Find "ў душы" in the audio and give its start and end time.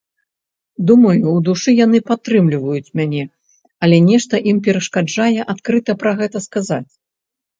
1.15-1.73